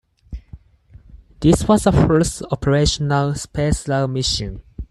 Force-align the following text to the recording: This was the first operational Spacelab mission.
This 1.41 1.67
was 1.67 1.83
the 1.83 1.91
first 1.91 2.41
operational 2.49 3.33
Spacelab 3.33 4.09
mission. 4.09 4.63